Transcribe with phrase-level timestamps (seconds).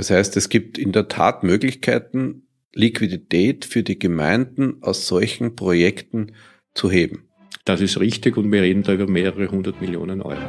[0.00, 6.32] Das heißt, es gibt in der Tat Möglichkeiten, Liquidität für die Gemeinden aus solchen Projekten
[6.72, 7.28] zu heben.
[7.66, 10.40] Das ist richtig und wir reden da über mehrere hundert Millionen Euro.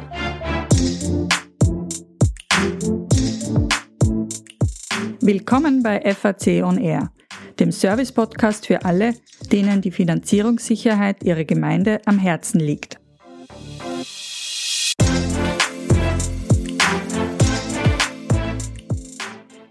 [5.20, 7.12] Willkommen bei FAC On Air,
[7.60, 9.12] dem Service-Podcast für alle,
[9.52, 13.01] denen die Finanzierungssicherheit ihrer Gemeinde am Herzen liegt.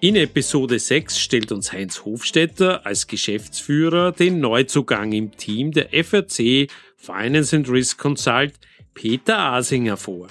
[0.04, 6.72] In Episode 6 stellt uns Heinz Hofstetter als Geschäftsführer den Neuzugang im Team der FRC
[6.98, 8.56] Finance and Risk Consult
[8.96, 10.30] Peter Asinger vor.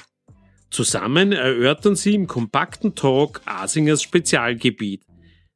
[0.72, 5.04] Zusammen erörtern sie im kompakten Talk Asingers Spezialgebiet,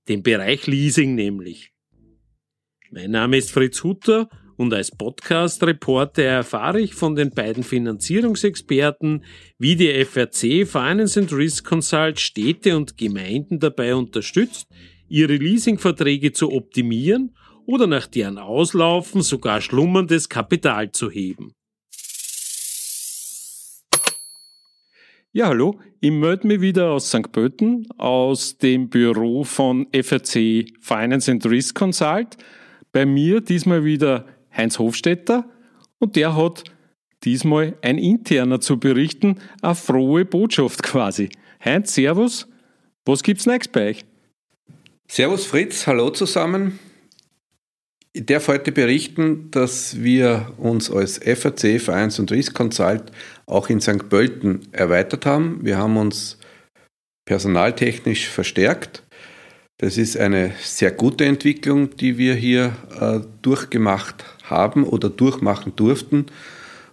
[0.08, 1.72] den Bereich Leasing nämlich.
[2.92, 9.24] Mein Name ist Fritz Hutter und als Podcast-Reporter erfahre ich von den beiden Finanzierungsexperten,
[9.58, 14.68] wie die FRC Finance and Risk Consult Städte und Gemeinden dabei unterstützt,
[15.08, 17.34] ihre Leasingverträge zu optimieren
[17.66, 21.52] oder nach deren Auslaufen sogar schlummerndes Kapital zu heben.
[25.32, 27.32] Ja, hallo, ich melde mich wieder aus St.
[27.32, 32.36] Pölten, aus dem Büro von FRC Finance and Risk Consult.
[32.92, 35.48] Bei mir diesmal wieder Heinz Hofstetter
[35.98, 36.64] und der hat
[37.24, 41.30] diesmal ein interner zu berichten, eine frohe Botschaft quasi.
[41.64, 42.46] Heinz, Servus,
[43.04, 44.04] was gibt's next bei euch?
[45.08, 46.78] Servus Fritz, hallo zusammen.
[48.12, 53.10] Ich darf heute berichten, dass wir uns als FAC Finance und Risk Consult
[53.46, 54.08] auch in St.
[54.08, 55.64] Pölten erweitert haben.
[55.64, 56.38] Wir haben uns
[57.24, 59.02] personaltechnisch verstärkt.
[59.78, 66.26] Das ist eine sehr gute Entwicklung, die wir hier äh, durchgemacht haben oder durchmachen durften.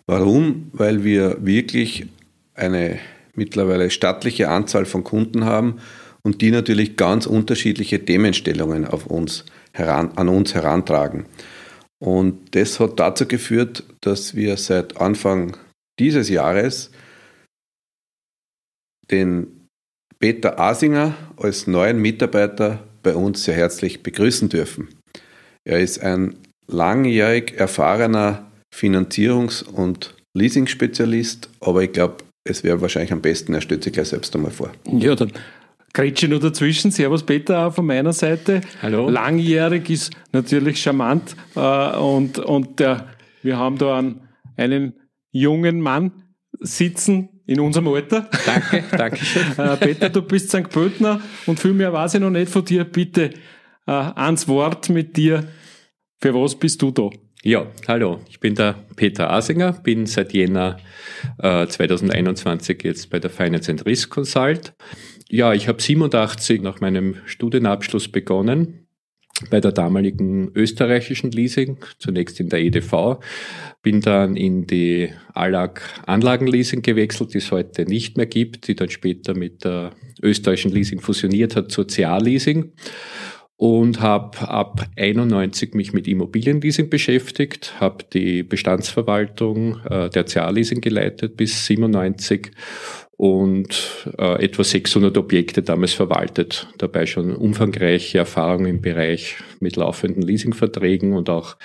[0.07, 0.69] Warum?
[0.73, 2.07] Weil wir wirklich
[2.55, 2.99] eine
[3.35, 5.79] mittlerweile stattliche Anzahl von Kunden haben
[6.23, 11.25] und die natürlich ganz unterschiedliche Themenstellungen auf uns heran, an uns herantragen.
[11.99, 15.55] Und das hat dazu geführt, dass wir seit Anfang
[15.99, 16.89] dieses Jahres
[19.11, 19.60] den
[20.21, 24.89] Peter Asinger als neuen Mitarbeiter bei uns sehr herzlich begrüßen dürfen.
[25.65, 26.35] Er ist ein
[26.67, 33.83] langjährig erfahrener Finanzierungs- und Leasing-Spezialist, aber ich glaube, es wäre wahrscheinlich am besten, er stellt
[33.83, 34.71] sich gleich selbst einmal vor.
[34.91, 35.31] Ja, dann
[35.93, 36.91] Grätsche nur dazwischen.
[36.91, 38.61] Servus Peter auch von meiner Seite.
[38.81, 39.09] Hallo.
[39.09, 43.07] Langjährig ist natürlich charmant äh, und, und der,
[43.41, 44.21] wir haben da einen,
[44.55, 44.93] einen
[45.31, 46.11] jungen Mann
[46.59, 48.29] sitzen in unserem Alter.
[48.45, 49.43] Danke, danke schön.
[49.57, 50.69] äh, Peter, du bist St.
[50.69, 52.83] Pöltner und viel mehr weiß ich noch nicht von dir.
[52.83, 53.31] Bitte
[53.87, 55.47] äh, ans Wort mit dir.
[56.19, 57.09] Für was bist du da?
[57.43, 60.77] Ja, hallo, ich bin der Peter Asinger, bin seit Jänner
[61.39, 64.73] äh, 2021 jetzt bei der Finance and Risk Consult.
[65.27, 68.87] Ja, ich habe 87 nach meinem Studienabschluss begonnen
[69.49, 73.19] bei der damaligen österreichischen Leasing, zunächst in der EDV,
[73.81, 78.89] bin dann in die Allag Anlagenleasing gewechselt, die es heute nicht mehr gibt, die dann
[78.89, 82.73] später mit der österreichischen Leasing fusioniert hat zur CA Leasing
[83.61, 91.37] und habe ab 91 mich mit Immobilienleasing beschäftigt, habe die Bestandsverwaltung äh, der Leasing geleitet
[91.37, 92.51] bis 97
[93.17, 96.69] und äh, etwa 600 Objekte damals verwaltet.
[96.79, 101.55] Dabei schon umfangreiche Erfahrungen im Bereich mit laufenden Leasingverträgen und auch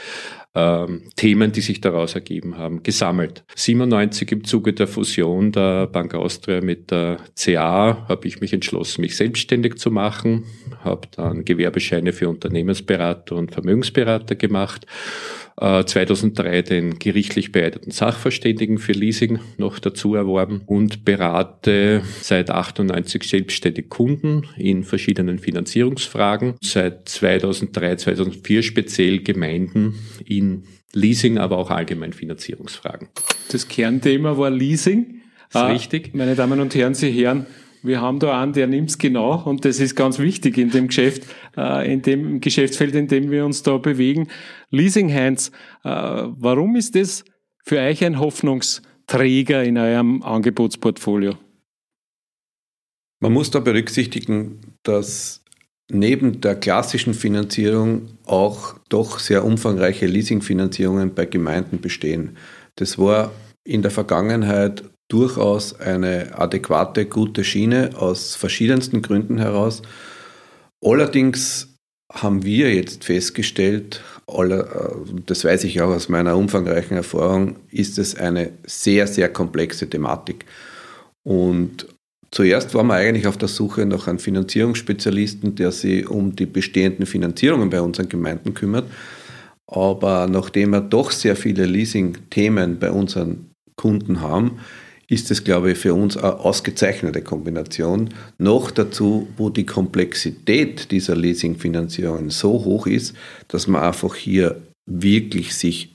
[1.16, 3.44] Themen, die sich daraus ergeben haben, gesammelt.
[3.54, 9.02] 97 im Zuge der Fusion der Bank Austria mit der CA habe ich mich entschlossen,
[9.02, 10.44] mich selbstständig zu machen,
[10.82, 14.86] habe dann Gewerbescheine für Unternehmensberater und Vermögensberater gemacht
[15.58, 23.22] 2003 äh, den gerichtlich beeideten Sachverständigen für Leasing noch dazu erworben und berate seit 98
[23.22, 26.54] selbstständig Kunden in verschiedenen Finanzierungsfragen.
[26.62, 29.94] Seit 2003, 2004 speziell Gemeinden
[30.24, 33.08] in Leasing, aber auch allgemein Finanzierungsfragen.
[33.50, 35.22] Das Kernthema war Leasing.
[35.48, 36.14] Ist richtig.
[36.14, 37.46] Meine Damen und Herren, Sie hören,
[37.86, 41.24] wir haben da einen, der nimmt's genau und das ist ganz wichtig in dem Geschäft,
[41.56, 44.28] äh, in dem Geschäftsfeld, in dem wir uns da bewegen.
[44.70, 45.50] Leasing Hands,
[45.84, 47.24] äh, warum ist das
[47.64, 51.34] für euch ein Hoffnungsträger in eurem Angebotsportfolio?
[53.20, 55.42] Man muss da berücksichtigen, dass
[55.90, 62.36] neben der klassischen Finanzierung auch doch sehr umfangreiche Leasingfinanzierungen bei Gemeinden bestehen.
[62.74, 63.32] Das war
[63.64, 69.82] in der Vergangenheit durchaus eine adäquate, gute Schiene aus verschiedensten Gründen heraus.
[70.84, 71.76] Allerdings
[72.12, 74.02] haben wir jetzt festgestellt,
[75.26, 80.44] das weiß ich auch aus meiner umfangreichen Erfahrung, ist es eine sehr, sehr komplexe Thematik.
[81.24, 81.86] Und
[82.30, 87.06] zuerst waren wir eigentlich auf der Suche nach einem Finanzierungsspezialisten, der sich um die bestehenden
[87.06, 88.90] Finanzierungen bei unseren Gemeinden kümmert.
[89.66, 94.60] Aber nachdem wir doch sehr viele Leasing-Themen bei unseren Kunden haben,
[95.08, 98.10] ist es, glaube ich, für uns eine ausgezeichnete Kombination.
[98.38, 103.14] Noch dazu, wo die Komplexität dieser Leasingfinanzierungen so hoch ist,
[103.48, 105.94] dass man einfach hier wirklich sich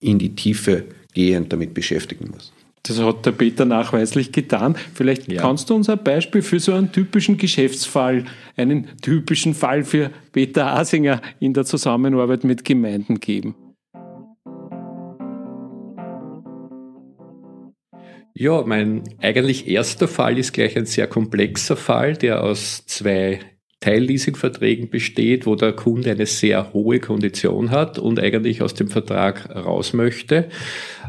[0.00, 0.84] in die Tiefe
[1.14, 2.52] gehend damit beschäftigen muss.
[2.82, 4.76] Das hat der Peter nachweislich getan.
[4.94, 5.40] Vielleicht ja.
[5.40, 8.26] kannst du uns ein Beispiel für so einen typischen Geschäftsfall,
[8.56, 13.56] einen typischen Fall für Peter Asinger in der Zusammenarbeit mit Gemeinden geben.
[18.38, 23.40] Ja, mein eigentlich erster Fall ist gleich ein sehr komplexer Fall, der aus zwei
[23.80, 29.48] Teilleasingverträgen besteht, wo der Kunde eine sehr hohe Kondition hat und eigentlich aus dem Vertrag
[29.48, 30.50] raus möchte,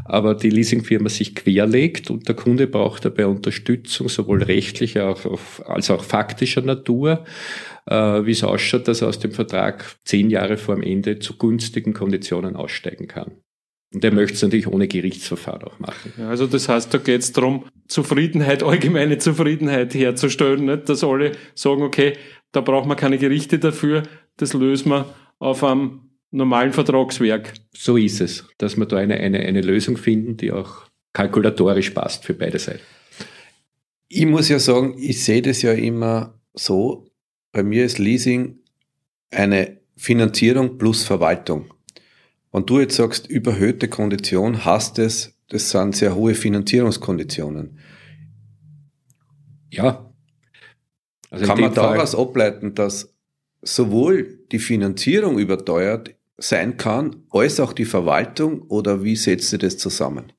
[0.06, 5.14] aber die Leasingfirma sich querlegt und der Kunde braucht dabei Unterstützung, sowohl rechtlicher
[5.66, 7.26] als auch faktischer Natur,
[7.84, 11.36] äh, wie es ausschaut, dass er aus dem Vertrag zehn Jahre vor dem Ende zu
[11.36, 13.32] günstigen Konditionen aussteigen kann.
[13.94, 16.12] Und er möchte es natürlich ohne Gerichtsverfahren auch machen.
[16.18, 20.88] Ja, also das heißt, da geht es darum, Zufriedenheit, allgemeine Zufriedenheit herzustellen, nicht?
[20.88, 22.14] dass alle sagen, okay,
[22.52, 24.02] da braucht man keine Gerichte dafür,
[24.36, 27.54] das lösen wir auf einem normalen Vertragswerk.
[27.74, 32.24] So ist es, dass wir da eine, eine, eine Lösung finden, die auch kalkulatorisch passt
[32.24, 32.82] für beide Seiten.
[34.08, 37.06] Ich muss ja sagen, ich sehe das ja immer so,
[37.52, 38.58] bei mir ist Leasing
[39.30, 41.72] eine Finanzierung plus Verwaltung.
[42.52, 47.78] Wenn du jetzt sagst, überhöhte Kondition, hast es, das sind sehr hohe Finanzierungskonditionen.
[49.70, 50.10] Ja.
[51.30, 53.14] Also Kann man daraus ableiten, dass
[53.62, 59.76] sowohl die Finanzierung überteuert sein kann, als auch die Verwaltung oder wie setzt ihr das
[59.76, 60.32] zusammen?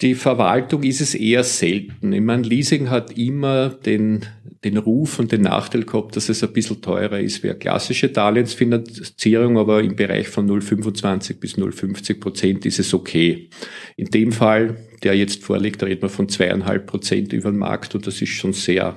[0.00, 2.12] Die Verwaltung ist es eher selten.
[2.12, 4.26] Ich meine, Leasing hat immer den,
[4.64, 8.08] den Ruf und den Nachteil gehabt, dass es ein bisschen teurer ist wie eine klassische
[8.08, 13.50] Darlehensfinanzierung, aber im Bereich von 0,25 bis 0,50 Prozent ist es okay.
[13.96, 17.94] In dem Fall, der jetzt vorliegt, da reden wir von zweieinhalb Prozent über den Markt
[17.94, 18.96] und das ist schon sehr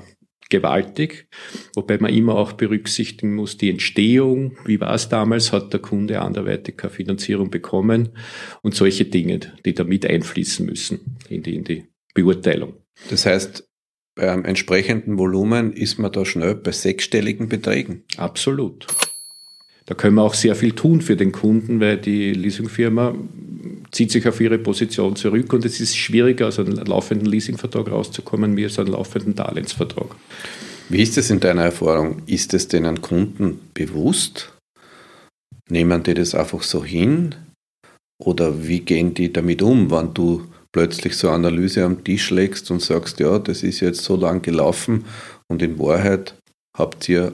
[0.50, 1.28] gewaltig,
[1.76, 6.22] wobei man immer auch berücksichtigen muss, die Entstehung, wie war es damals, hat der Kunde
[6.22, 8.10] anderweitig keine Finanzierung bekommen
[8.62, 12.76] und solche Dinge, die da mit einfließen müssen in die, in die Beurteilung.
[13.10, 13.68] Das heißt,
[14.16, 18.04] beim entsprechenden Volumen ist man da schnell bei sechsstelligen Beträgen.
[18.18, 18.88] Absolut.
[19.86, 23.14] Da können wir auch sehr viel tun für den Kunden, weil die Leasingfirma
[23.92, 28.58] zieht sich auf ihre Position zurück und es ist schwieriger, aus einem laufenden Leasingvertrag rauszukommen,
[28.58, 30.16] wie aus einem laufenden Darlehensvertrag.
[30.90, 32.22] Wie ist es in deiner Erfahrung?
[32.26, 34.54] Ist es den Kunden bewusst?
[35.70, 37.36] Nehmen die das einfach so hin?
[38.18, 40.46] Oder wie gehen die damit um, wenn du
[40.76, 44.42] plötzlich so eine Analyse am Tisch legst und sagst, ja, das ist jetzt so lang
[44.42, 45.06] gelaufen
[45.48, 46.36] und in Wahrheit
[46.78, 47.32] habt ihr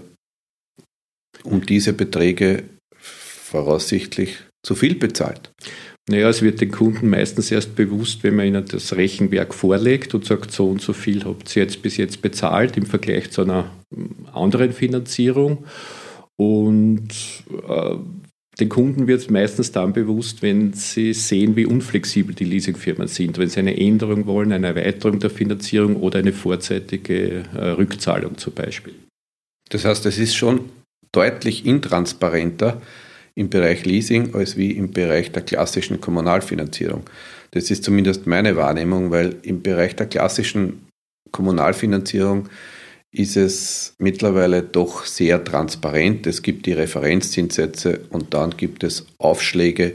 [1.43, 2.65] um diese Beträge
[2.95, 5.51] voraussichtlich zu viel bezahlt?
[6.07, 10.23] Naja, es wird den Kunden meistens erst bewusst, wenn man ihnen das Rechenwerk vorlegt und
[10.23, 13.71] sagt, so und so viel habt ihr jetzt bis jetzt bezahlt im Vergleich zu einer
[14.33, 15.65] anderen Finanzierung.
[16.37, 17.09] Und
[17.67, 17.95] äh,
[18.61, 23.39] den Kunden wird es meistens dann bewusst, wenn sie sehen, wie unflexibel die Leasingfirmen sind,
[23.39, 28.53] wenn sie eine Änderung wollen, eine Erweiterung der Finanzierung oder eine vorzeitige äh, Rückzahlung zum
[28.53, 28.93] Beispiel.
[29.69, 30.69] Das heißt, es ist schon
[31.11, 32.79] deutlich intransparenter
[33.33, 37.03] im Bereich Leasing als wie im Bereich der klassischen Kommunalfinanzierung.
[37.51, 40.87] Das ist zumindest meine Wahrnehmung, weil im Bereich der klassischen
[41.31, 42.47] Kommunalfinanzierung
[43.11, 46.27] ist es mittlerweile doch sehr transparent.
[46.27, 49.93] Es gibt die Referenzzinssätze und dann gibt es Aufschläge,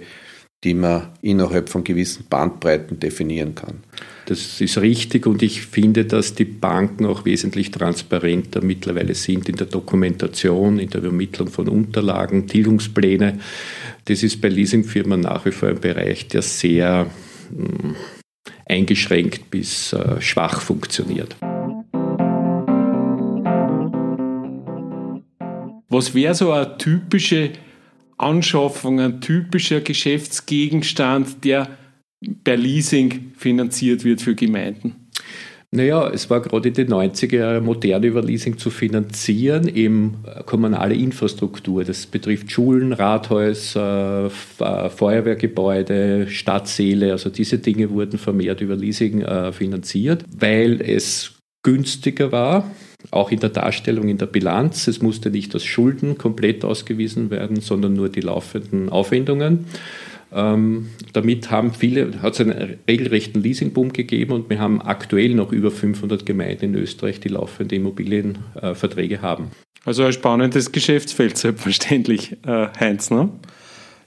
[0.65, 3.79] die man innerhalb von gewissen Bandbreiten definieren kann.
[4.27, 9.57] Das ist richtig und ich finde, dass die Banken auch wesentlich transparenter mittlerweile sind in
[9.57, 13.39] der Dokumentation, in der Übermittlung von Unterlagen, Tilgungspläne.
[14.07, 17.09] Das ist bei Leasingfirmen nach wie vor ein Bereich, der sehr
[17.51, 17.95] hm,
[18.65, 21.37] eingeschränkt bis äh, schwach funktioniert.
[25.97, 27.53] Was wäre so eine typische
[28.19, 31.71] Anschaffung, ein typischer Geschäftsgegenstand, der
[32.45, 35.09] per Leasing finanziert wird für Gemeinden?
[35.71, 40.95] Naja, es war gerade in den 90er Jahren modern über Leasing zu finanzieren, eben kommunale
[40.95, 41.83] Infrastruktur.
[41.83, 47.13] Das betrifft Schulen, Rathäuser, Feuerwehrgebäude, Stadtsäle.
[47.13, 52.71] Also diese Dinge wurden vermehrt über Leasing äh, finanziert, weil es günstiger war,
[53.11, 54.89] auch in der Darstellung in der Bilanz.
[54.89, 59.67] Es musste nicht das Schulden komplett ausgewiesen werden, sondern nur die laufenden Aufwendungen.
[60.33, 65.53] Ähm, damit haben viele, hat es einen regelrechten Leasingboom gegeben und wir haben aktuell noch
[65.53, 69.51] über 500 Gemeinden in Österreich, die laufende Immobilienverträge äh, haben.
[69.85, 73.31] Also ein spannendes Geschäftsfeld, selbstverständlich, äh, Heinz, ne?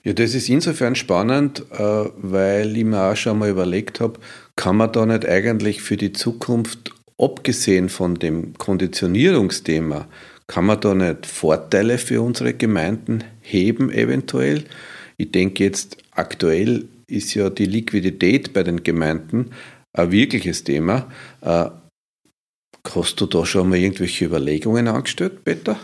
[0.03, 1.77] Ja, das ist insofern spannend, äh,
[2.17, 4.19] weil ich mir auch schon mal überlegt habe,
[4.55, 10.07] kann man da nicht eigentlich für die Zukunft, abgesehen von dem Konditionierungsthema,
[10.47, 14.63] kann man da nicht Vorteile für unsere Gemeinden heben eventuell?
[15.17, 19.51] Ich denke jetzt aktuell ist ja die Liquidität bei den Gemeinden
[19.93, 21.11] ein wirkliches Thema.
[21.41, 21.65] Äh,
[22.95, 25.77] hast du da schon mal irgendwelche Überlegungen angestellt, Peter?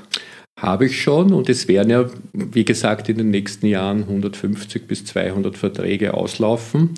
[0.58, 5.04] Habe ich schon und es werden ja, wie gesagt, in den nächsten Jahren 150 bis
[5.04, 6.92] 200 Verträge auslaufen.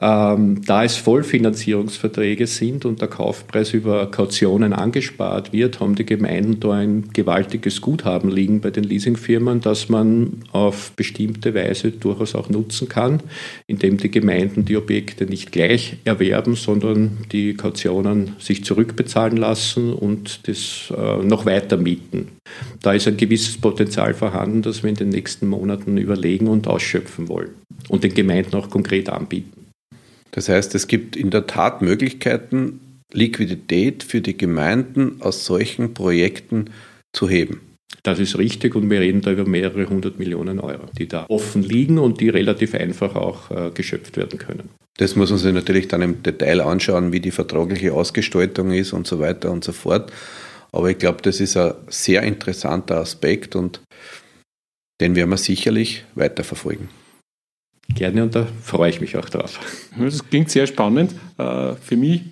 [0.00, 6.60] Ähm, da es Vollfinanzierungsverträge sind und der Kaufpreis über Kautionen angespart wird, haben die Gemeinden
[6.60, 12.48] da ein gewaltiges Guthaben liegen bei den Leasingfirmen, das man auf bestimmte Weise durchaus auch
[12.48, 13.20] nutzen kann,
[13.66, 20.46] indem die Gemeinden die Objekte nicht gleich erwerben, sondern die Kautionen sich zurückbezahlen lassen und
[20.46, 22.28] das äh, noch weiter mieten.
[22.82, 27.28] Da ist ein gewisses Potenzial vorhanden, das wir in den nächsten Monaten überlegen und ausschöpfen
[27.28, 27.50] wollen
[27.88, 29.57] und den Gemeinden auch konkret anbieten.
[30.32, 32.80] Das heißt, es gibt in der Tat Möglichkeiten,
[33.12, 36.70] Liquidität für die Gemeinden aus solchen Projekten
[37.12, 37.60] zu heben.
[38.02, 41.62] Das ist richtig und wir reden da über mehrere hundert Millionen Euro, die da offen
[41.62, 44.68] liegen und die relativ einfach auch äh, geschöpft werden können.
[44.98, 49.06] Das muss man sich natürlich dann im Detail anschauen, wie die vertragliche Ausgestaltung ist und
[49.06, 50.12] so weiter und so fort.
[50.70, 53.80] Aber ich glaube, das ist ein sehr interessanter Aspekt und
[55.00, 56.88] den werden wir sicherlich weiterverfolgen.
[57.94, 59.58] Gerne und da freue ich mich auch drauf.
[59.98, 61.14] Das klingt sehr spannend.
[61.38, 62.22] Äh, für mich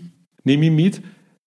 [0.45, 1.01] nehme ich mit,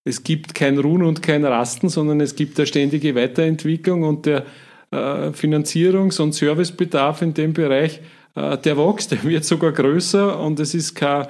[0.03, 4.45] es gibt kein Ruhen und kein Rasten, sondern es gibt eine ständige Weiterentwicklung und der
[4.91, 8.01] äh, Finanzierungs- und Servicebedarf in dem Bereich,
[8.35, 11.27] äh, der wächst, der wird sogar größer und es ist kein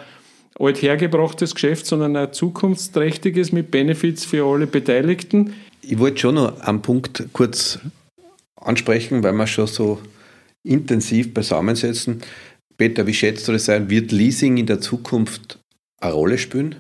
[0.58, 5.54] althergebrachtes Geschäft, sondern ein zukunftsträchtiges mit Benefits für alle Beteiligten.
[5.82, 7.80] Ich wollte schon noch einen Punkt kurz
[8.56, 10.00] ansprechen, weil wir schon so
[10.64, 12.22] intensiv beisammensetzen.
[12.80, 13.90] Peter, wie schätzt du das ein?
[13.90, 15.60] Wird Leasing in der Zukunft
[16.00, 16.76] eine Rolle spielen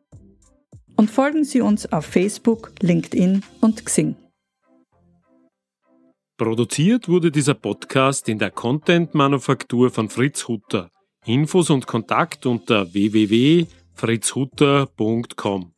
[0.96, 4.16] und folgen Sie uns auf Facebook, LinkedIn und Xing.
[6.36, 10.90] Produziert wurde dieser Podcast in der Content-Manufaktur von Fritz Hutter.
[11.26, 15.72] Infos und Kontakt unter www.fritzhutter.com.